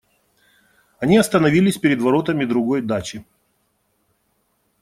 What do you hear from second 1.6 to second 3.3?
перед воротами другой дачи.